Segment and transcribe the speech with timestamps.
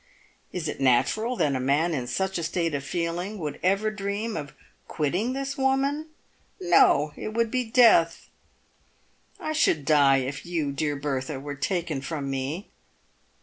[0.51, 4.35] Is it natural that a man in such a state of feeling would ever dream
[4.35, 4.53] of
[4.87, 6.07] quitting this woman?
[6.59, 8.27] No; it would be death.
[9.39, 12.69] I should die if you, dear Bertha, were taken from me.